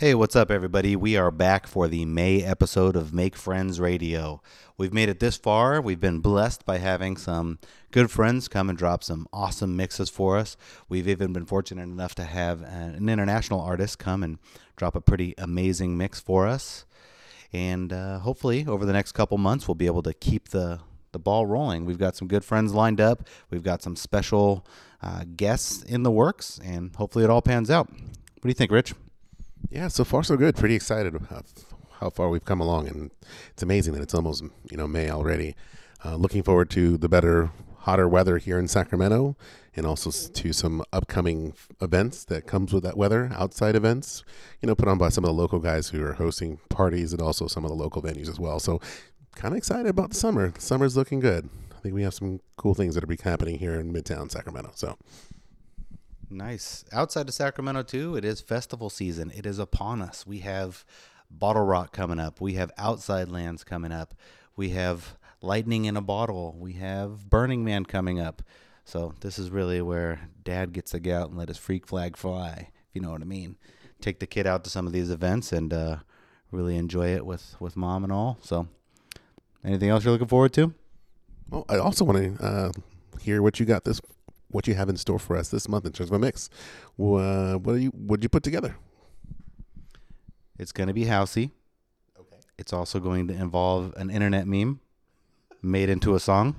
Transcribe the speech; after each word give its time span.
Hey, 0.00 0.14
what's 0.14 0.34
up, 0.34 0.50
everybody? 0.50 0.96
We 0.96 1.18
are 1.18 1.30
back 1.30 1.66
for 1.66 1.86
the 1.86 2.06
May 2.06 2.42
episode 2.42 2.96
of 2.96 3.12
Make 3.12 3.36
Friends 3.36 3.78
Radio. 3.78 4.40
We've 4.78 4.94
made 4.94 5.10
it 5.10 5.20
this 5.20 5.36
far. 5.36 5.78
We've 5.78 6.00
been 6.00 6.20
blessed 6.20 6.64
by 6.64 6.78
having 6.78 7.18
some 7.18 7.58
good 7.90 8.10
friends 8.10 8.48
come 8.48 8.70
and 8.70 8.78
drop 8.78 9.04
some 9.04 9.28
awesome 9.30 9.76
mixes 9.76 10.08
for 10.08 10.38
us. 10.38 10.56
We've 10.88 11.06
even 11.06 11.34
been 11.34 11.44
fortunate 11.44 11.82
enough 11.82 12.14
to 12.14 12.24
have 12.24 12.62
an 12.62 13.10
international 13.10 13.60
artist 13.60 13.98
come 13.98 14.22
and 14.22 14.38
drop 14.74 14.96
a 14.96 15.02
pretty 15.02 15.34
amazing 15.36 15.98
mix 15.98 16.18
for 16.18 16.46
us. 16.46 16.86
And 17.52 17.92
uh, 17.92 18.20
hopefully, 18.20 18.64
over 18.66 18.86
the 18.86 18.94
next 18.94 19.12
couple 19.12 19.36
months, 19.36 19.68
we'll 19.68 19.74
be 19.74 19.84
able 19.84 20.04
to 20.04 20.14
keep 20.14 20.48
the, 20.48 20.80
the 21.12 21.18
ball 21.18 21.44
rolling. 21.44 21.84
We've 21.84 21.98
got 21.98 22.16
some 22.16 22.26
good 22.26 22.42
friends 22.42 22.72
lined 22.72 23.02
up, 23.02 23.28
we've 23.50 23.62
got 23.62 23.82
some 23.82 23.96
special 23.96 24.66
uh, 25.02 25.24
guests 25.36 25.82
in 25.82 26.04
the 26.04 26.10
works, 26.10 26.58
and 26.64 26.96
hopefully, 26.96 27.22
it 27.22 27.28
all 27.28 27.42
pans 27.42 27.70
out. 27.70 27.90
What 27.90 28.44
do 28.44 28.48
you 28.48 28.54
think, 28.54 28.70
Rich? 28.70 28.94
Yeah, 29.70 29.86
so 29.86 30.04
far 30.04 30.24
so 30.24 30.36
good. 30.36 30.56
Pretty 30.56 30.74
excited 30.74 31.14
about 31.14 31.46
how 32.00 32.10
far 32.10 32.28
we've 32.28 32.44
come 32.44 32.60
along, 32.60 32.88
and 32.88 33.12
it's 33.52 33.62
amazing 33.62 33.94
that 33.94 34.02
it's 34.02 34.14
almost 34.14 34.42
you 34.68 34.76
know 34.76 34.88
May 34.88 35.08
already. 35.10 35.54
Uh, 36.04 36.16
looking 36.16 36.42
forward 36.42 36.70
to 36.70 36.96
the 36.96 37.08
better, 37.08 37.52
hotter 37.78 38.08
weather 38.08 38.38
here 38.38 38.58
in 38.58 38.66
Sacramento, 38.66 39.36
and 39.76 39.86
also 39.86 40.10
to 40.10 40.52
some 40.52 40.82
upcoming 40.92 41.54
events 41.80 42.24
that 42.24 42.48
comes 42.48 42.72
with 42.72 42.82
that 42.82 42.96
weather. 42.96 43.30
Outside 43.32 43.76
events, 43.76 44.24
you 44.60 44.66
know, 44.66 44.74
put 44.74 44.88
on 44.88 44.98
by 44.98 45.08
some 45.08 45.22
of 45.22 45.28
the 45.28 45.34
local 45.34 45.60
guys 45.60 45.90
who 45.90 46.02
are 46.02 46.14
hosting 46.14 46.58
parties, 46.68 47.12
and 47.12 47.22
also 47.22 47.46
some 47.46 47.64
of 47.64 47.70
the 47.70 47.76
local 47.76 48.02
venues 48.02 48.28
as 48.28 48.40
well. 48.40 48.58
So, 48.58 48.80
kind 49.36 49.54
of 49.54 49.58
excited 49.58 49.86
about 49.86 50.08
the 50.08 50.16
summer. 50.16 50.50
The 50.50 50.60
summer's 50.60 50.96
looking 50.96 51.20
good. 51.20 51.48
I 51.76 51.80
think 51.80 51.94
we 51.94 52.02
have 52.02 52.14
some 52.14 52.40
cool 52.56 52.74
things 52.74 52.96
that 52.96 53.04
will 53.04 53.14
be 53.14 53.22
happening 53.22 53.60
here 53.60 53.78
in 53.78 53.92
Midtown 53.92 54.32
Sacramento. 54.32 54.72
So. 54.74 54.96
Nice. 56.30 56.84
Outside 56.92 57.28
of 57.28 57.34
Sacramento, 57.34 57.82
too, 57.82 58.16
it 58.16 58.24
is 58.24 58.40
festival 58.40 58.88
season. 58.88 59.32
It 59.34 59.46
is 59.46 59.58
upon 59.58 60.00
us. 60.00 60.24
We 60.24 60.38
have 60.38 60.84
BottleRock 61.36 61.90
coming 61.90 62.20
up. 62.20 62.40
We 62.40 62.54
have 62.54 62.70
Outside 62.78 63.28
Lands 63.28 63.64
coming 63.64 63.90
up. 63.90 64.14
We 64.54 64.70
have 64.70 65.16
Lightning 65.42 65.86
in 65.86 65.96
a 65.96 66.00
Bottle. 66.00 66.54
We 66.58 66.74
have 66.74 67.28
Burning 67.28 67.64
Man 67.64 67.84
coming 67.84 68.20
up. 68.20 68.42
So 68.84 69.14
this 69.20 69.38
is 69.38 69.50
really 69.50 69.82
where 69.82 70.28
Dad 70.44 70.72
gets 70.72 70.92
to 70.92 71.00
get 71.00 71.20
out 71.20 71.30
and 71.30 71.38
let 71.38 71.48
his 71.48 71.58
freak 71.58 71.86
flag 71.86 72.16
fly, 72.16 72.70
if 72.88 72.94
you 72.94 73.00
know 73.00 73.10
what 73.10 73.22
I 73.22 73.26
mean. 73.26 73.56
Take 74.00 74.20
the 74.20 74.26
kid 74.26 74.46
out 74.46 74.62
to 74.64 74.70
some 74.70 74.86
of 74.86 74.92
these 74.92 75.10
events 75.10 75.52
and 75.52 75.72
uh, 75.72 75.96
really 76.52 76.76
enjoy 76.76 77.08
it 77.08 77.26
with, 77.26 77.56
with 77.58 77.76
mom 77.76 78.04
and 78.04 78.12
all. 78.12 78.38
So, 78.42 78.68
anything 79.64 79.90
else 79.90 80.04
you're 80.04 80.12
looking 80.12 80.28
forward 80.28 80.52
to? 80.54 80.74
Well, 81.50 81.66
I 81.68 81.78
also 81.78 82.04
want 82.04 82.38
to 82.38 82.44
uh, 82.44 82.72
hear 83.20 83.42
what 83.42 83.60
you 83.60 83.66
got 83.66 83.84
this 83.84 84.00
what 84.50 84.66
you 84.66 84.74
have 84.74 84.88
in 84.88 84.96
store 84.96 85.18
for 85.18 85.36
us 85.36 85.48
this 85.48 85.68
month 85.68 85.86
in 85.86 85.92
terms 85.92 86.10
of 86.10 86.16
a 86.16 86.18
mix. 86.18 86.50
Uh, 86.98 87.54
what 87.54 87.74
you 87.74 87.90
what 87.90 88.22
you 88.22 88.28
put 88.28 88.42
together? 88.42 88.76
It's 90.58 90.72
going 90.72 90.88
to 90.88 90.94
be 90.94 91.06
housey. 91.06 91.52
Okay. 92.18 92.36
It's 92.58 92.72
also 92.72 93.00
going 93.00 93.28
to 93.28 93.34
involve 93.34 93.94
an 93.96 94.10
internet 94.10 94.46
meme 94.46 94.80
made 95.62 95.88
into 95.88 96.14
a 96.14 96.20
song, 96.20 96.56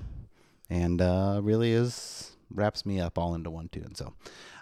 and 0.68 1.00
uh, 1.00 1.40
really 1.42 1.72
is 1.72 2.32
wraps 2.50 2.84
me 2.84 3.00
up 3.00 3.18
all 3.18 3.34
into 3.34 3.50
one 3.50 3.68
tune. 3.68 3.94
So, 3.94 4.14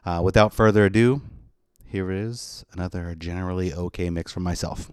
uh, 0.04 0.20
without 0.22 0.52
further 0.54 0.84
ado, 0.84 1.22
here 1.84 2.10
is 2.10 2.64
another 2.72 3.14
generally 3.14 3.72
okay 3.72 4.10
mix 4.10 4.32
from 4.32 4.42
myself. 4.42 4.90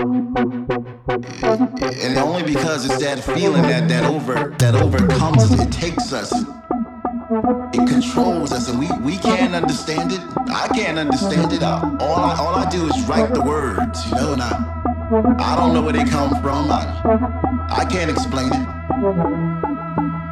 And 0.00 0.38
only 2.18 2.42
because 2.42 2.86
it's 2.86 2.98
that 3.02 3.22
feeling 3.22 3.60
that 3.62 3.86
that 3.88 4.04
over 4.04 4.54
that 4.58 4.74
overcomes 4.74 5.42
us, 5.44 5.60
it 5.60 5.70
takes 5.70 6.12
us. 6.14 6.32
It 7.74 7.86
controls 7.86 8.50
us, 8.52 8.68
and 8.70 8.78
we, 8.78 8.88
we 9.02 9.18
can't 9.18 9.54
understand 9.54 10.12
it. 10.12 10.20
I 10.48 10.68
can't 10.68 10.98
understand 10.98 11.52
it. 11.52 11.62
I, 11.62 11.80
all 12.00 12.16
I 12.16 12.36
all 12.38 12.54
I 12.54 12.68
do 12.70 12.86
is 12.86 13.02
write 13.06 13.34
the 13.34 13.42
words, 13.42 14.06
you 14.06 14.14
know, 14.16 14.32
and 14.32 14.40
I 14.42 15.36
I 15.38 15.56
don't 15.56 15.74
know 15.74 15.82
where 15.82 15.92
they 15.92 16.04
come 16.04 16.30
from. 16.40 16.70
I 16.70 17.66
I 17.70 17.84
can't 17.84 18.10
explain 18.10 18.48
it, 18.48 18.66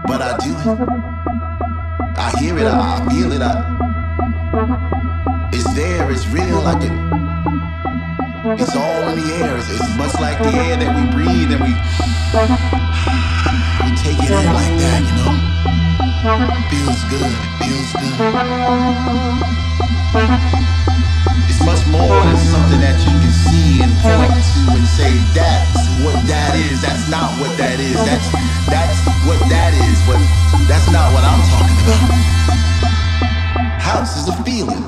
but 0.07 0.23
I 0.23 0.39
do. 0.39 0.73
It. 0.73 0.79
I 2.17 2.33
hear 2.41 2.59
it. 2.59 2.65
I, 2.65 3.05
I 3.05 3.09
feel 3.13 3.33
it. 3.33 3.43
I, 3.43 3.91
it's 5.53 5.75
there. 5.75 6.11
It's 6.11 6.27
real. 6.29 6.59
I 6.67 6.79
can. 6.79 7.28
It's 8.57 8.75
all 8.75 9.09
in 9.09 9.21
the 9.21 9.29
air. 9.45 9.59
It's, 9.59 9.69
much 9.99 10.15
like 10.25 10.39
the 10.41 10.49
air 10.49 10.75
that 10.81 10.89
we 10.97 11.05
breathe, 11.13 11.53
and 11.53 11.61
we 11.61 11.69
we 11.69 11.77
take 14.01 14.17
it 14.25 14.33
in 14.33 14.49
like 14.57 14.73
that, 14.81 15.05
you 15.05 15.13
know. 15.21 15.37
Feels 16.73 17.05
good. 17.13 17.29
Feels 17.61 17.93
good. 17.93 18.17
It's 21.45 21.61
much 21.61 21.85
more 21.93 22.17
than 22.25 22.41
something 22.41 22.81
that 22.81 22.97
you 23.05 23.13
can 23.21 23.35
see 23.37 23.85
and 23.85 23.93
point 24.01 24.33
to 24.33 24.61
and 24.81 24.87
say 24.97 25.13
that's 25.37 25.85
what 26.01 26.17
that 26.25 26.57
is. 26.57 26.81
That's 26.81 27.05
not 27.13 27.29
what 27.45 27.53
that 27.61 27.77
is. 27.77 28.01
That's 28.01 28.33
that's 28.73 28.97
what 29.29 29.45
that 29.53 29.77
is. 29.77 29.99
But 30.09 30.25
that's 30.73 30.89
not 30.89 31.13
what 31.13 31.21
I'm 31.21 31.45
talking 31.53 31.81
about. 31.85 32.17
House 33.77 34.17
is 34.17 34.33
a 34.33 34.37
feeling. 34.41 34.81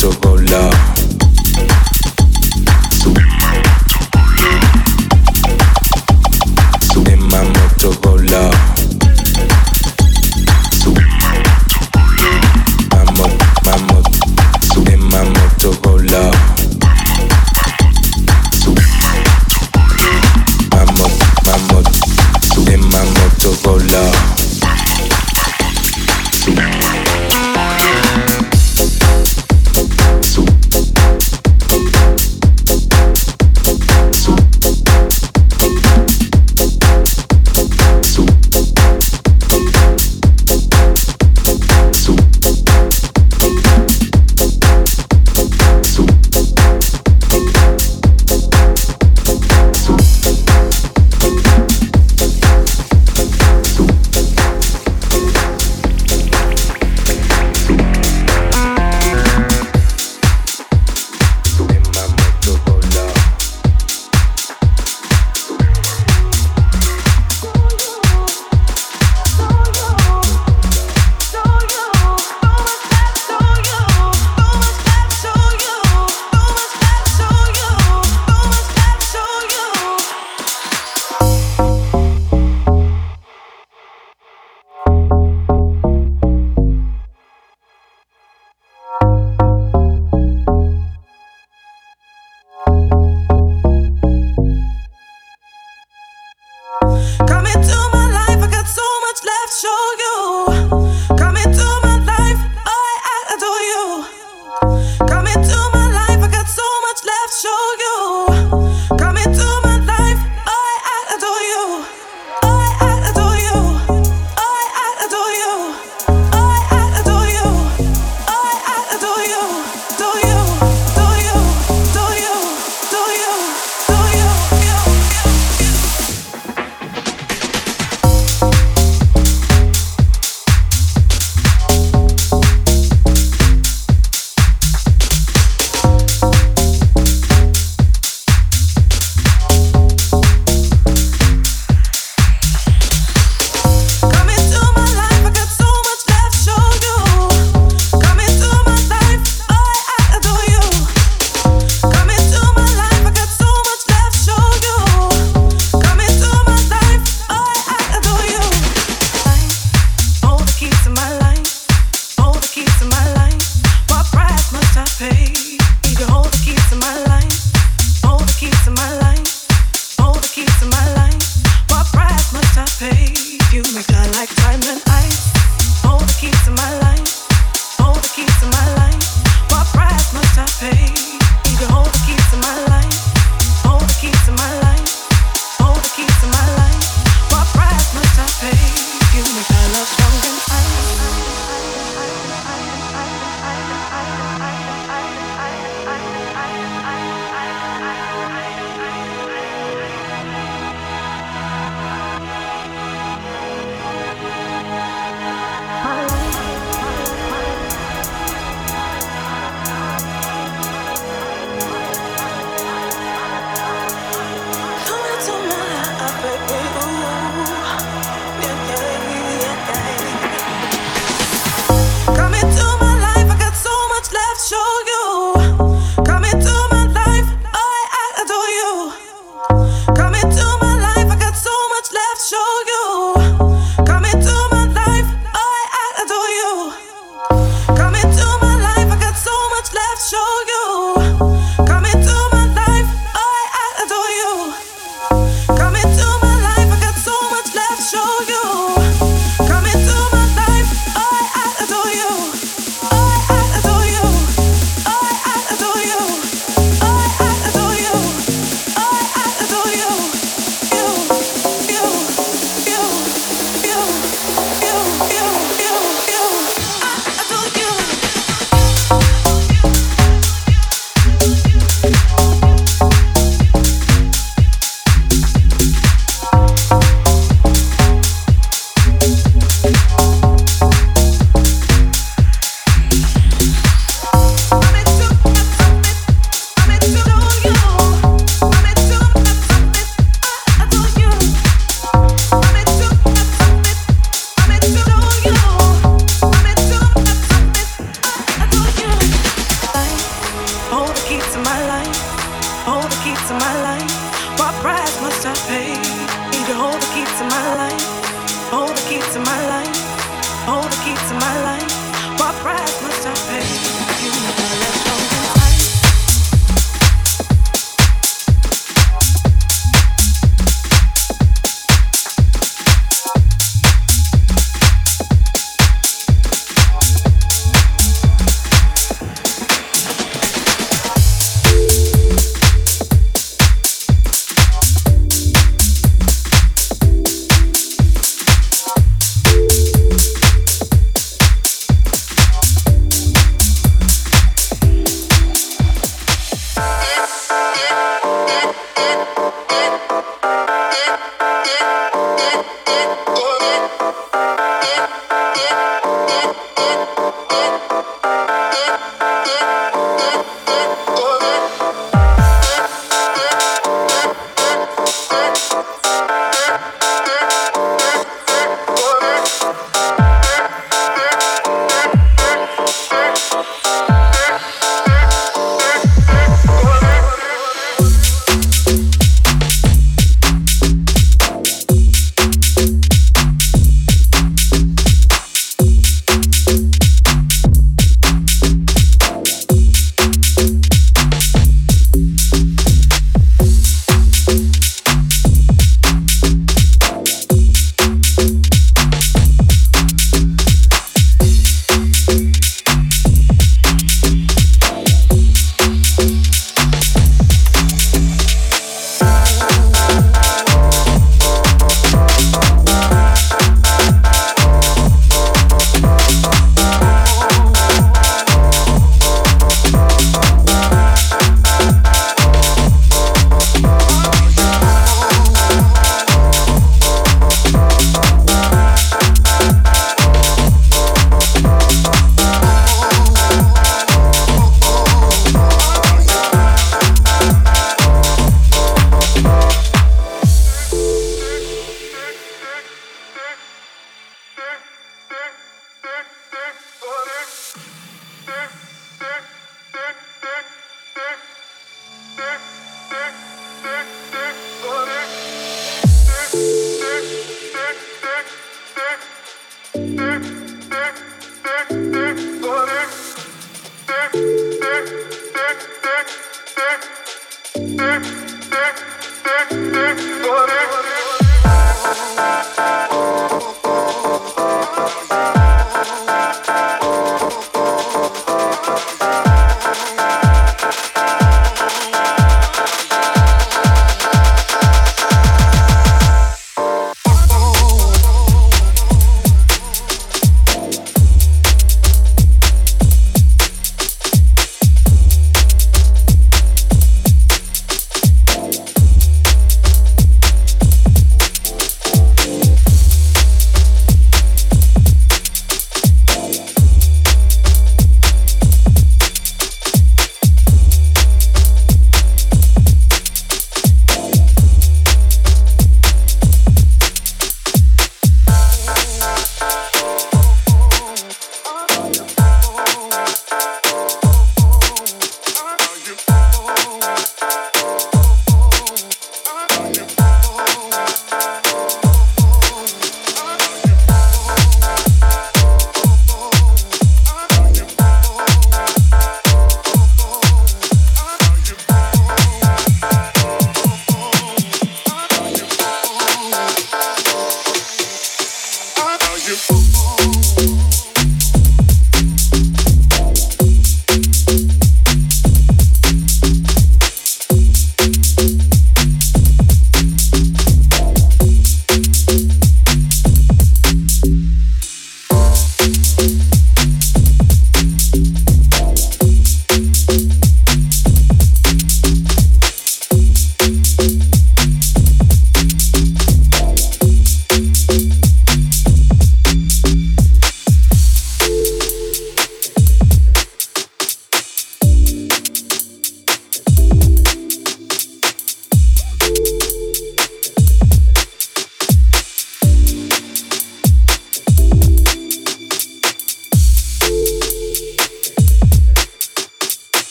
to 0.00 0.08
go. 0.46 0.89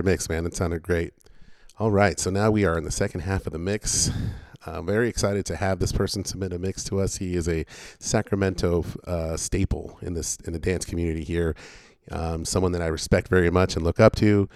Your 0.00 0.10
mix, 0.10 0.30
man. 0.30 0.46
It 0.46 0.56
sounded 0.56 0.82
great. 0.82 1.12
All 1.78 1.90
right, 1.90 2.18
so 2.18 2.30
now 2.30 2.50
we 2.50 2.64
are 2.64 2.78
in 2.78 2.84
the 2.84 2.90
second 2.90 3.20
half 3.20 3.46
of 3.46 3.52
the 3.52 3.58
mix. 3.58 4.10
I'm 4.66 4.86
very 4.86 5.10
excited 5.10 5.44
to 5.46 5.56
have 5.56 5.78
this 5.78 5.92
person 5.92 6.24
submit 6.24 6.54
a 6.54 6.58
mix 6.58 6.84
to 6.84 7.00
us. 7.00 7.16
He 7.16 7.36
is 7.36 7.46
a 7.46 7.66
Sacramento 7.98 8.86
uh, 9.06 9.36
staple 9.36 9.98
in 10.00 10.14
this 10.14 10.38
in 10.46 10.54
the 10.54 10.58
dance 10.58 10.86
community 10.86 11.22
here. 11.22 11.54
Um, 12.10 12.46
someone 12.46 12.72
that 12.72 12.80
I 12.80 12.86
respect 12.86 13.28
very 13.28 13.50
much 13.50 13.76
and 13.76 13.84
look 13.84 14.00
up 14.00 14.16
to. 14.16 14.48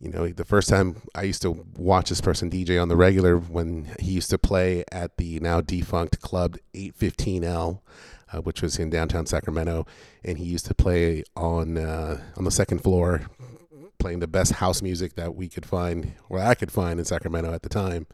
You 0.00 0.10
know, 0.10 0.28
the 0.28 0.46
first 0.46 0.70
time 0.70 1.02
I 1.14 1.24
used 1.24 1.42
to 1.42 1.66
watch 1.76 2.08
this 2.08 2.22
person 2.22 2.50
DJ 2.50 2.80
on 2.80 2.88
the 2.88 2.96
regular 2.96 3.36
when 3.36 3.94
he 3.98 4.12
used 4.12 4.30
to 4.30 4.38
play 4.38 4.82
at 4.90 5.18
the 5.18 5.40
now 5.40 5.60
defunct 5.60 6.22
club 6.22 6.56
815L, 6.72 7.80
uh, 8.32 8.40
which 8.40 8.62
was 8.62 8.78
in 8.78 8.88
downtown 8.88 9.26
Sacramento, 9.26 9.86
and 10.24 10.38
he 10.38 10.44
used 10.44 10.64
to 10.66 10.74
play 10.74 11.22
on 11.36 11.76
uh, 11.76 12.18
on 12.38 12.44
the 12.44 12.50
second 12.50 12.78
floor, 12.78 13.26
playing 14.06 14.20
the 14.20 14.28
best 14.28 14.52
house 14.52 14.82
music 14.82 15.16
that 15.16 15.34
we 15.34 15.48
could 15.48 15.66
find, 15.66 16.12
or 16.28 16.38
I 16.38 16.54
could 16.54 16.70
find 16.70 17.00
in 17.00 17.04
Sacramento 17.04 17.52
at 17.52 17.62
the 17.62 17.68
time. 17.68 18.06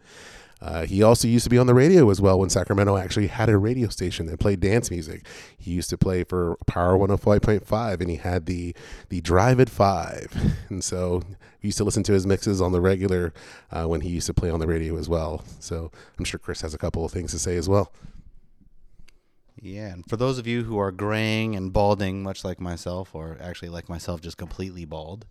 Uh, 0.59 0.86
he 0.86 1.03
also 1.03 1.28
used 1.28 1.45
to 1.45 1.51
be 1.51 1.59
on 1.59 1.66
the 1.66 1.74
radio 1.74 2.09
as 2.09 2.18
well 2.18 2.38
when 2.38 2.49
Sacramento 2.49 2.97
actually 2.97 3.26
had 3.26 3.51
a 3.51 3.59
radio 3.59 3.90
station 3.90 4.24
that 4.24 4.40
played 4.40 4.61
dance 4.61 4.90
music. 4.90 5.26
He 5.59 5.70
used 5.70 5.90
to 5.90 5.99
play 5.99 6.24
for 6.24 6.57
Power 6.66 6.97
105.5 6.97 8.01
and 8.01 8.09
he 8.09 8.16
had 8.16 8.47
the 8.47 8.74
the 9.11 9.20
Drive 9.20 9.61
at 9.61 9.68
5. 9.68 10.34
And 10.70 10.82
so 10.82 11.20
we 11.62 11.66
used 11.66 11.76
to 11.76 11.84
listen 11.84 12.05
to 12.05 12.14
his 12.14 12.26
mixes 12.26 12.62
on 12.62 12.72
the 12.72 12.80
regular 12.80 13.34
uh, 13.70 13.84
when 13.84 14.01
he 14.01 14.09
used 14.09 14.28
to 14.28 14.34
play 14.34 14.49
on 14.49 14.61
the 14.61 14.66
radio 14.66 14.97
as 14.97 15.11
well. 15.11 15.45
So 15.61 15.90
I'm 16.18 16.24
sure 16.24 16.38
Chris 16.38 16.62
has 16.62 16.72
a 16.72 16.78
couple 16.78 17.05
of 17.05 17.12
things 17.12 17.32
to 17.32 17.38
say 17.38 17.59
as 17.59 17.68
well. 17.68 17.93
Yeah, 19.61 19.88
and 19.88 20.09
for 20.09 20.16
those 20.16 20.38
of 20.38 20.47
you 20.47 20.64
who 20.64 20.78
are 20.78 20.90
graying 20.90 21.55
and 21.55 21.70
balding, 21.70 22.22
much 22.22 22.45
like 22.45 22.61
myself, 22.61 23.14
or 23.14 23.36
actually 23.40 23.68
like 23.68 23.88
myself, 23.88 24.20
just 24.20 24.36
completely 24.36 24.84
bald, 24.84 25.26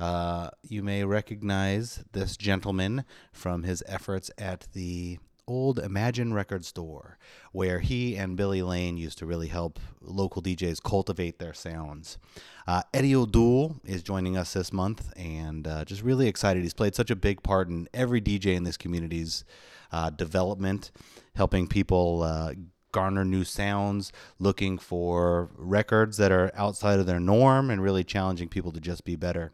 uh, 0.00 0.50
you 0.62 0.82
may 0.82 1.04
recognize 1.04 2.02
this 2.12 2.36
gentleman 2.36 3.04
from 3.32 3.64
his 3.64 3.82
efforts 3.86 4.30
at 4.38 4.66
the 4.72 5.18
old 5.46 5.78
Imagine 5.78 6.32
record 6.32 6.64
store, 6.64 7.18
where 7.52 7.80
he 7.80 8.16
and 8.16 8.36
Billy 8.36 8.62
Lane 8.62 8.96
used 8.96 9.18
to 9.18 9.26
really 9.26 9.48
help 9.48 9.78
local 10.00 10.40
DJs 10.40 10.82
cultivate 10.82 11.38
their 11.38 11.52
sounds. 11.52 12.18
Uh, 12.66 12.82
Eddie 12.94 13.16
O'Doul 13.16 13.76
is 13.84 14.02
joining 14.02 14.36
us 14.36 14.52
this 14.54 14.72
month, 14.72 15.12
and 15.16 15.66
uh, 15.66 15.84
just 15.84 16.02
really 16.02 16.28
excited. 16.28 16.62
He's 16.62 16.72
played 16.72 16.94
such 16.94 17.10
a 17.10 17.16
big 17.16 17.42
part 17.42 17.68
in 17.68 17.88
every 17.92 18.20
DJ 18.20 18.54
in 18.54 18.64
this 18.64 18.76
community's 18.76 19.44
uh, 19.92 20.10
development, 20.10 20.92
helping 21.34 21.66
people 21.66 22.22
uh, 22.22 22.54
garner 22.92 23.24
new 23.24 23.44
sounds, 23.44 24.12
looking 24.38 24.78
for 24.78 25.50
records 25.56 26.16
that 26.16 26.32
are 26.32 26.50
outside 26.54 27.00
of 27.00 27.06
their 27.06 27.20
norm, 27.20 27.70
and 27.70 27.82
really 27.82 28.04
challenging 28.04 28.48
people 28.48 28.72
to 28.72 28.80
just 28.80 29.04
be 29.04 29.16
better. 29.16 29.52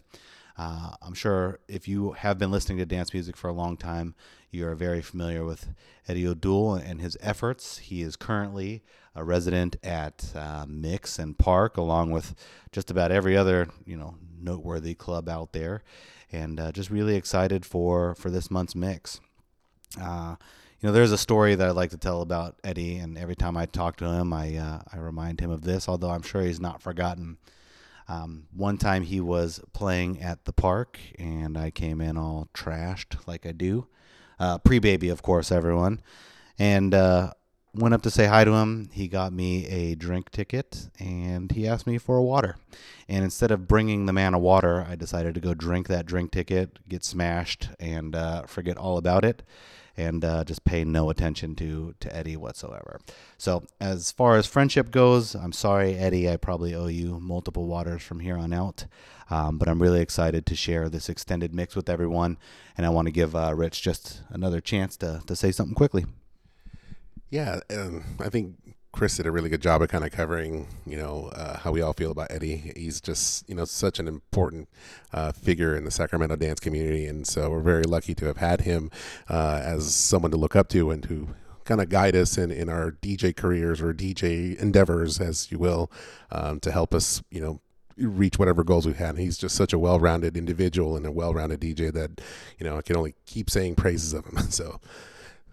Uh, 0.58 0.92
I'm 1.02 1.14
sure 1.14 1.60
if 1.68 1.86
you 1.86 2.12
have 2.12 2.38
been 2.38 2.50
listening 2.50 2.78
to 2.78 2.86
dance 2.86 3.12
music 3.12 3.36
for 3.36 3.48
a 3.48 3.52
long 3.52 3.76
time, 3.76 4.14
you 4.50 4.66
are 4.66 4.74
very 4.74 5.02
familiar 5.02 5.44
with 5.44 5.68
Eddie 6.08 6.26
O'Doul 6.26 6.74
and 6.74 7.00
his 7.00 7.16
efforts. 7.20 7.78
He 7.78 8.00
is 8.02 8.16
currently 8.16 8.82
a 9.14 9.22
resident 9.22 9.76
at 9.82 10.32
uh, 10.34 10.64
Mix 10.68 11.18
and 11.18 11.36
Park, 11.36 11.76
along 11.76 12.10
with 12.10 12.34
just 12.72 12.90
about 12.90 13.12
every 13.12 13.36
other 13.36 13.68
you 13.84 13.96
know 13.96 14.16
noteworthy 14.40 14.94
club 14.94 15.28
out 15.28 15.52
there, 15.52 15.82
and 16.32 16.58
uh, 16.58 16.72
just 16.72 16.90
really 16.90 17.16
excited 17.16 17.66
for 17.66 18.14
for 18.14 18.30
this 18.30 18.50
month's 18.50 18.74
mix. 18.74 19.20
Uh, 20.00 20.36
you 20.80 20.86
know, 20.86 20.92
there's 20.92 21.12
a 21.12 21.18
story 21.18 21.54
that 21.54 21.68
I 21.68 21.70
like 21.70 21.90
to 21.90 21.96
tell 21.98 22.22
about 22.22 22.56
Eddie, 22.62 22.96
and 22.96 23.16
every 23.16 23.36
time 23.36 23.56
I 23.56 23.66
talk 23.66 23.96
to 23.98 24.06
him, 24.06 24.32
I 24.32 24.56
uh, 24.56 24.80
I 24.92 24.98
remind 24.98 25.40
him 25.40 25.50
of 25.50 25.62
this. 25.62 25.88
Although 25.88 26.10
I'm 26.10 26.22
sure 26.22 26.42
he's 26.42 26.60
not 26.60 26.82
forgotten. 26.82 27.38
Um, 28.08 28.46
one 28.54 28.78
time 28.78 29.02
he 29.02 29.20
was 29.20 29.60
playing 29.72 30.22
at 30.22 30.44
the 30.44 30.52
park, 30.52 30.98
and 31.18 31.58
I 31.58 31.70
came 31.70 32.00
in 32.00 32.16
all 32.16 32.48
trashed 32.54 33.26
like 33.26 33.46
I 33.46 33.52
do, 33.52 33.86
uh, 34.38 34.58
pre 34.58 34.78
baby, 34.78 35.08
of 35.08 35.22
course, 35.22 35.50
everyone, 35.50 36.00
and 36.58 36.94
uh, 36.94 37.32
went 37.74 37.94
up 37.94 38.02
to 38.02 38.10
say 38.10 38.26
hi 38.26 38.44
to 38.44 38.52
him. 38.52 38.90
He 38.92 39.08
got 39.08 39.32
me 39.32 39.66
a 39.66 39.94
drink 39.96 40.30
ticket, 40.30 40.88
and 41.00 41.50
he 41.50 41.66
asked 41.66 41.86
me 41.86 41.98
for 41.98 42.16
a 42.16 42.22
water. 42.22 42.56
And 43.08 43.24
instead 43.24 43.50
of 43.50 43.66
bringing 43.66 44.06
the 44.06 44.12
man 44.12 44.34
a 44.34 44.38
water, 44.38 44.86
I 44.88 44.94
decided 44.94 45.34
to 45.34 45.40
go 45.40 45.54
drink 45.54 45.88
that 45.88 46.06
drink 46.06 46.30
ticket, 46.30 46.78
get 46.88 47.04
smashed, 47.04 47.70
and 47.80 48.14
uh, 48.14 48.42
forget 48.46 48.76
all 48.76 48.98
about 48.98 49.24
it 49.24 49.42
and 49.96 50.24
uh, 50.24 50.44
just 50.44 50.64
pay 50.64 50.84
no 50.84 51.10
attention 51.10 51.54
to 51.56 51.94
to 52.00 52.14
Eddie 52.14 52.36
whatsoever. 52.36 53.00
So 53.38 53.64
as 53.80 54.10
far 54.10 54.36
as 54.36 54.46
friendship 54.46 54.90
goes, 54.90 55.34
I'm 55.34 55.52
sorry, 55.52 55.94
Eddie. 55.94 56.30
I 56.30 56.36
probably 56.36 56.74
owe 56.74 56.86
you 56.88 57.18
multiple 57.20 57.66
waters 57.66 58.02
from 58.02 58.20
here 58.20 58.36
on 58.36 58.52
out. 58.52 58.86
Um, 59.28 59.58
but 59.58 59.68
I'm 59.68 59.82
really 59.82 60.00
excited 60.00 60.46
to 60.46 60.54
share 60.54 60.88
this 60.88 61.08
extended 61.08 61.52
mix 61.52 61.74
with 61.74 61.88
everyone, 61.88 62.38
and 62.76 62.86
I 62.86 62.90
want 62.90 63.06
to 63.06 63.12
give 63.12 63.34
uh, 63.34 63.54
Rich 63.54 63.82
just 63.82 64.22
another 64.28 64.60
chance 64.60 64.96
to 64.98 65.22
to 65.26 65.34
say 65.34 65.50
something 65.50 65.74
quickly. 65.74 66.06
Yeah, 67.30 67.60
um, 67.70 68.04
I 68.20 68.28
think 68.28 68.54
Chris 68.96 69.18
did 69.18 69.26
a 69.26 69.30
really 69.30 69.50
good 69.50 69.60
job 69.60 69.82
of 69.82 69.90
kind 69.90 70.04
of 70.04 70.10
covering, 70.10 70.66
you 70.86 70.96
know, 70.96 71.30
uh, 71.34 71.58
how 71.58 71.70
we 71.70 71.82
all 71.82 71.92
feel 71.92 72.10
about 72.10 72.30
Eddie. 72.30 72.72
He's 72.74 72.98
just, 72.98 73.46
you 73.46 73.54
know, 73.54 73.66
such 73.66 73.98
an 73.98 74.08
important 74.08 74.70
uh, 75.12 75.32
figure 75.32 75.76
in 75.76 75.84
the 75.84 75.90
Sacramento 75.90 76.36
dance 76.36 76.60
community, 76.60 77.04
and 77.04 77.26
so 77.26 77.50
we're 77.50 77.60
very 77.60 77.82
lucky 77.82 78.14
to 78.14 78.24
have 78.24 78.38
had 78.38 78.62
him 78.62 78.90
uh, 79.28 79.60
as 79.62 79.94
someone 79.94 80.30
to 80.30 80.38
look 80.38 80.56
up 80.56 80.70
to 80.70 80.90
and 80.90 81.02
to 81.02 81.28
kind 81.64 81.82
of 81.82 81.90
guide 81.90 82.16
us 82.16 82.38
in, 82.38 82.50
in 82.50 82.70
our 82.70 82.90
DJ 82.90 83.36
careers 83.36 83.82
or 83.82 83.92
DJ 83.92 84.58
endeavors, 84.58 85.20
as 85.20 85.52
you 85.52 85.58
will, 85.58 85.90
um, 86.30 86.58
to 86.60 86.72
help 86.72 86.94
us, 86.94 87.22
you 87.30 87.42
know, 87.42 87.60
reach 87.98 88.38
whatever 88.38 88.64
goals 88.64 88.86
we 88.86 88.94
had. 88.94 89.10
And 89.10 89.18
he's 89.18 89.36
just 89.36 89.56
such 89.56 89.74
a 89.74 89.78
well-rounded 89.78 90.38
individual 90.38 90.96
and 90.96 91.04
a 91.04 91.12
well-rounded 91.12 91.60
DJ 91.60 91.92
that, 91.92 92.22
you 92.58 92.64
know, 92.64 92.78
I 92.78 92.80
can 92.80 92.96
only 92.96 93.14
keep 93.26 93.50
saying 93.50 93.74
praises 93.74 94.14
of 94.14 94.24
him. 94.24 94.38
So 94.50 94.80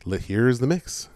here's 0.05 0.59
the 0.59 0.67
mix. 0.67 1.09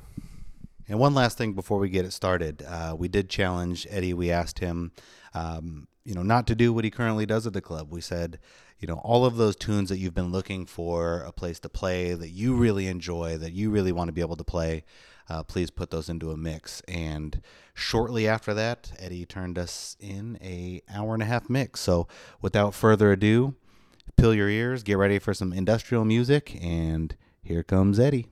And 0.88 1.00
one 1.00 1.14
last 1.14 1.38
thing 1.38 1.54
before 1.54 1.80
we 1.80 1.90
get 1.90 2.06
it 2.06 2.14
started, 2.14 2.64
uh, 2.68 2.96
we 2.98 3.08
did 3.08 3.30
challenge 3.30 3.86
Eddie. 3.90 4.14
We 4.14 4.32
asked 4.32 4.60
him, 4.60 4.92
um, 5.34 5.88
you 6.06 6.14
know, 6.14 6.24
not 6.24 6.48
to 6.48 6.56
do 6.56 6.72
what 6.72 6.86
he 6.86 6.92
currently 6.92 7.26
does 7.26 7.46
at 7.46 7.54
the 7.54 7.62
club. 7.62 7.92
We 7.92 8.00
said, 8.00 8.40
you 8.80 8.88
know, 8.88 9.02
all 9.04 9.26
of 9.26 9.36
those 9.36 9.56
tunes 9.56 9.90
that 9.90 9.98
you've 9.98 10.14
been 10.14 10.32
looking 10.32 10.66
for 10.66 11.22
a 11.22 11.32
place 11.32 11.60
to 11.60 11.70
play 11.70 12.14
that 12.14 12.30
you 12.30 12.56
really 12.56 12.88
enjoy, 12.88 13.38
that 13.38 13.52
you 13.52 13.70
really 13.70 13.92
want 13.92 14.08
to 14.08 14.14
be 14.14 14.22
able 14.22 14.38
to 14.38 14.44
play, 14.44 14.86
uh, 15.30 15.44
please 15.44 15.70
put 15.70 15.90
those 15.90 16.08
into 16.08 16.32
a 16.32 16.38
mix. 16.38 16.82
And 16.88 17.42
shortly 17.74 18.28
after 18.28 18.54
that, 18.54 18.94
Eddie 18.98 19.26
turned 19.26 19.58
us 19.58 19.98
in 20.00 20.38
a 20.42 20.82
hour 20.94 21.14
and 21.14 21.24
a 21.24 21.26
half 21.26 21.50
mix. 21.50 21.82
So 21.82 22.08
without 22.42 22.74
further 22.74 23.12
ado, 23.12 23.56
pill 24.16 24.34
your 24.34 24.50
ears, 24.50 24.84
get 24.84 24.98
ready 24.98 25.20
for 25.20 25.34
some 25.34 25.52
industrial 25.52 26.06
music, 26.06 26.58
and 26.62 27.16
here 27.44 27.64
comes 27.64 28.00
Eddie. 28.00 28.28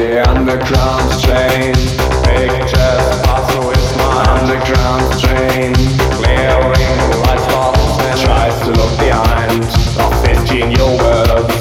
Underground 0.00 1.20
train. 1.20 1.74
With 3.52 4.00
underground 4.00 5.20
train. 5.20 5.74
Clearing 6.16 6.98
tries 8.24 8.58
to 8.62 8.70
look 8.70 8.98
behind. 8.98 9.62
Of 10.00 10.12
15 10.24 10.70
your 10.72 10.96
words. 10.96 11.54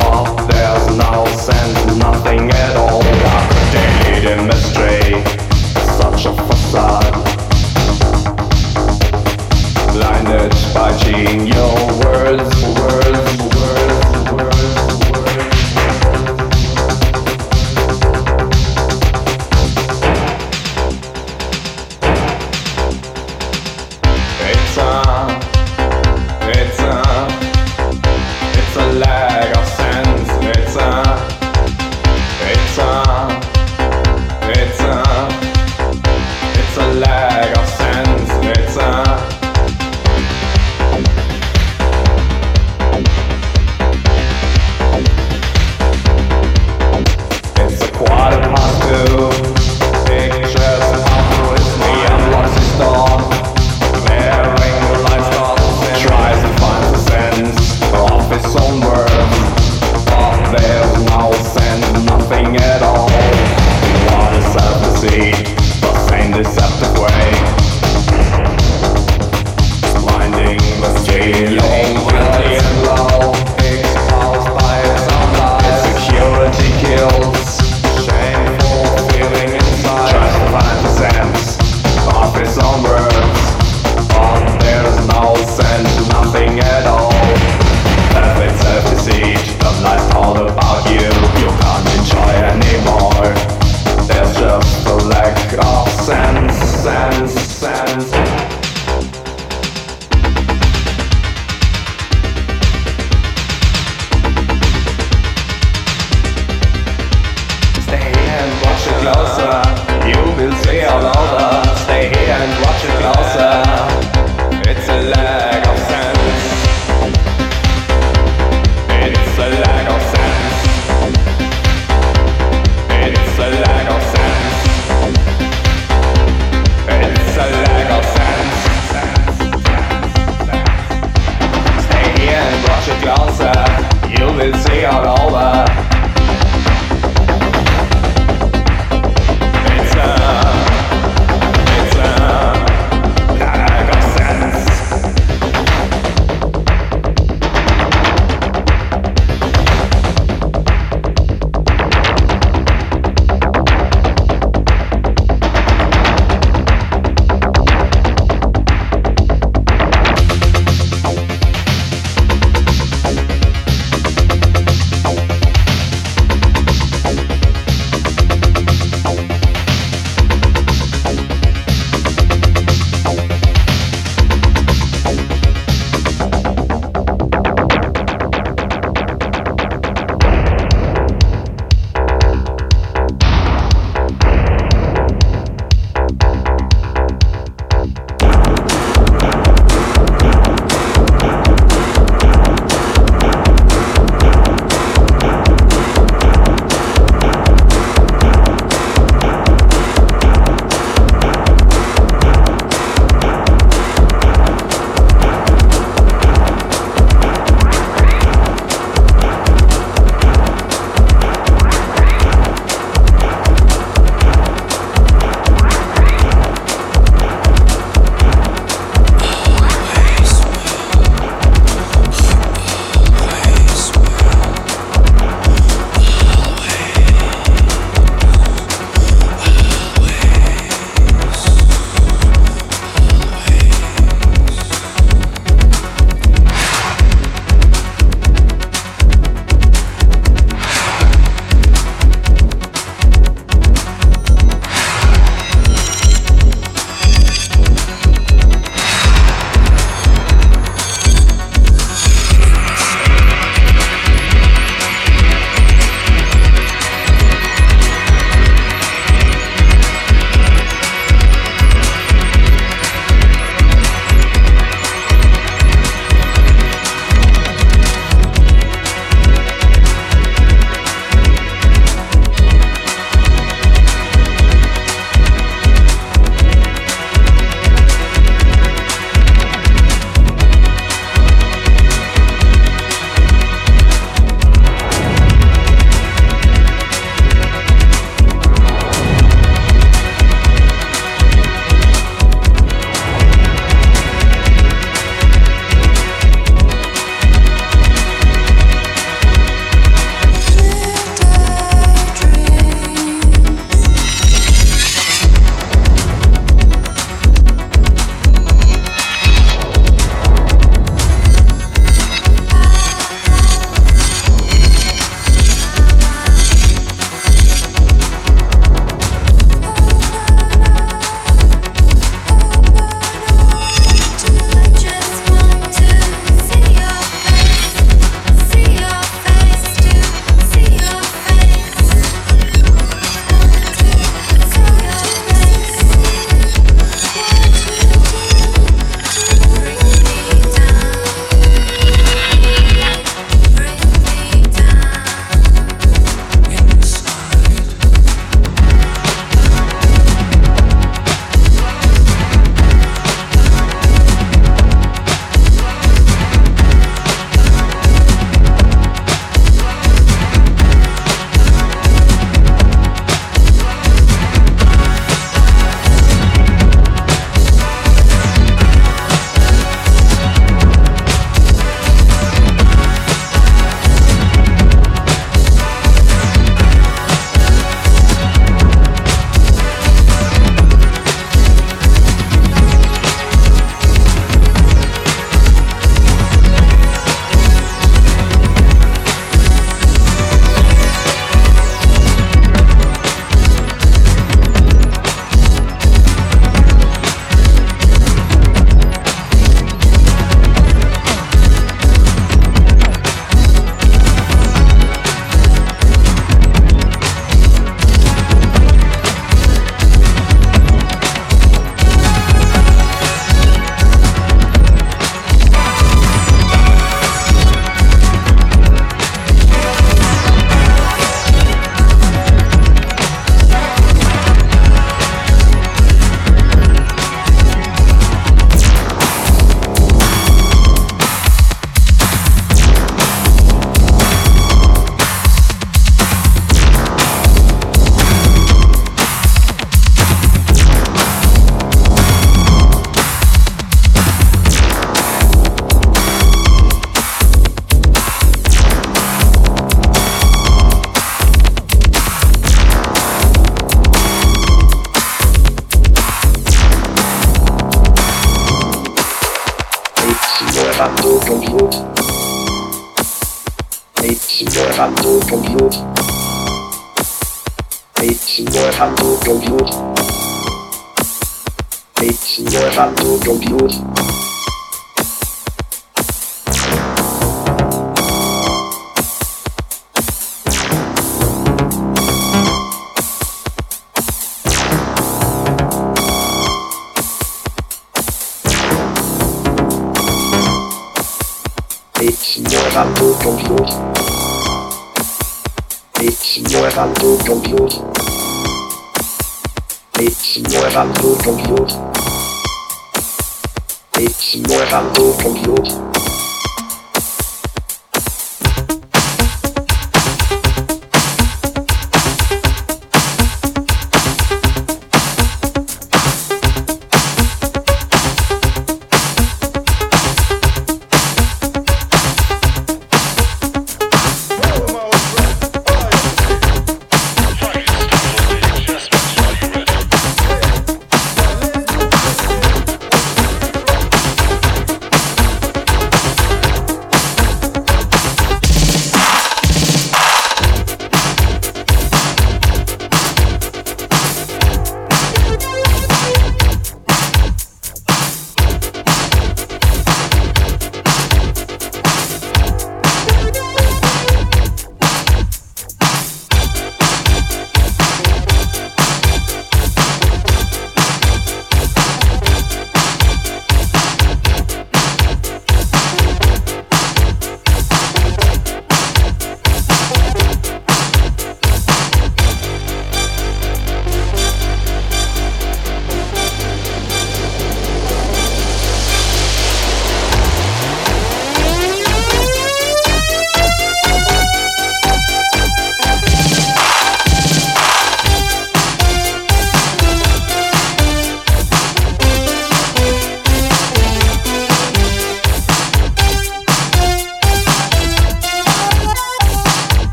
Oh, 0.00 0.34
there's 0.48 0.86
no 0.96 1.26
sense, 1.36 1.96
nothing 1.96 2.50
at 2.50 2.76
all. 2.76 3.02
Daily 3.72 4.22
demonstrate 4.22 5.26
such 6.00 6.24
a 6.24 6.32
facade. 6.48 7.14
Blinded 9.92 10.54
by 10.72 10.96
genial 10.98 11.76
words, 12.00 12.48
words. 12.78 13.57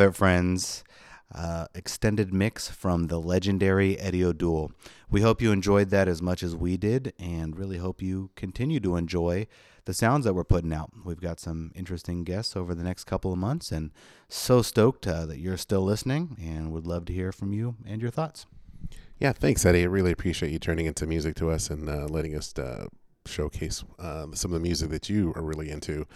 Have 0.00 0.10
it, 0.10 0.14
friends. 0.14 0.84
Uh, 1.34 1.66
extended 1.74 2.32
mix 2.32 2.68
from 2.68 3.06
the 3.06 3.18
legendary 3.18 3.98
Eddie 3.98 4.22
O'Doul. 4.22 4.70
We 5.10 5.22
hope 5.22 5.40
you 5.40 5.52
enjoyed 5.52 5.88
that 5.88 6.06
as 6.06 6.20
much 6.20 6.42
as 6.42 6.54
we 6.54 6.76
did, 6.76 7.14
and 7.18 7.58
really 7.58 7.78
hope 7.78 8.02
you 8.02 8.28
continue 8.36 8.78
to 8.80 8.96
enjoy 8.96 9.46
the 9.86 9.94
sounds 9.94 10.26
that 10.26 10.34
we're 10.34 10.44
putting 10.44 10.72
out. 10.74 10.90
We've 11.02 11.20
got 11.20 11.40
some 11.40 11.72
interesting 11.74 12.24
guests 12.24 12.56
over 12.56 12.74
the 12.74 12.84
next 12.84 13.04
couple 13.04 13.32
of 13.32 13.38
months, 13.38 13.72
and 13.72 13.90
so 14.28 14.60
stoked 14.60 15.06
uh, 15.06 15.24
that 15.24 15.38
you're 15.38 15.56
still 15.56 15.82
listening, 15.82 16.36
and 16.38 16.70
would 16.72 16.86
love 16.86 17.06
to 17.06 17.14
hear 17.14 17.32
from 17.32 17.54
you 17.54 17.76
and 17.86 18.02
your 18.02 18.10
thoughts. 18.10 18.44
Yeah, 19.18 19.32
thanks, 19.32 19.64
Eddie. 19.64 19.82
I 19.82 19.86
really 19.86 20.12
appreciate 20.12 20.52
you 20.52 20.58
turning 20.58 20.84
into 20.84 21.06
music 21.06 21.36
to 21.36 21.50
us 21.50 21.70
and 21.70 21.88
uh, 21.88 22.06
letting 22.10 22.36
us 22.36 22.52
uh, 22.58 22.86
showcase 23.26 23.84
uh, 23.98 24.26
some 24.34 24.52
of 24.52 24.54
the 24.54 24.60
music 24.60 24.90
that 24.90 25.08
you 25.08 25.32
are 25.36 25.42
really 25.42 25.70
into. 25.70 26.06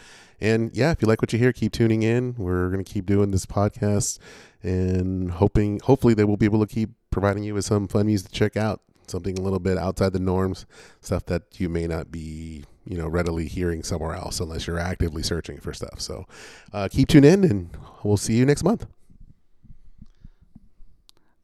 And 0.40 0.74
yeah, 0.74 0.90
if 0.90 1.02
you 1.02 1.08
like 1.08 1.20
what 1.20 1.32
you 1.32 1.38
hear, 1.38 1.52
keep 1.52 1.72
tuning 1.72 2.02
in. 2.02 2.34
We're 2.38 2.70
going 2.70 2.82
to 2.82 2.92
keep 2.92 3.06
doing 3.06 3.30
this 3.30 3.46
podcast 3.46 4.18
and 4.62 5.30
hoping, 5.30 5.80
hopefully, 5.80 6.14
they 6.14 6.24
will 6.24 6.36
be 6.36 6.46
able 6.46 6.64
to 6.66 6.72
keep 6.72 6.90
providing 7.10 7.42
you 7.44 7.54
with 7.54 7.64
some 7.64 7.88
fun 7.88 8.06
music 8.06 8.30
to 8.30 8.34
check 8.34 8.56
out. 8.56 8.80
Something 9.06 9.38
a 9.38 9.42
little 9.42 9.58
bit 9.58 9.76
outside 9.76 10.12
the 10.12 10.20
norms, 10.20 10.66
stuff 11.00 11.26
that 11.26 11.42
you 11.58 11.68
may 11.68 11.88
not 11.88 12.12
be, 12.12 12.64
you 12.84 12.96
know, 12.96 13.08
readily 13.08 13.48
hearing 13.48 13.82
somewhere 13.82 14.14
else 14.14 14.38
unless 14.38 14.68
you're 14.68 14.78
actively 14.78 15.24
searching 15.24 15.58
for 15.58 15.74
stuff. 15.74 16.00
So 16.00 16.26
uh, 16.72 16.88
keep 16.90 17.08
tuning 17.08 17.32
in, 17.32 17.44
and 17.44 17.76
we'll 18.04 18.16
see 18.16 18.34
you 18.34 18.46
next 18.46 18.62
month. 18.62 18.86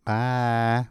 Bye. 0.04 0.86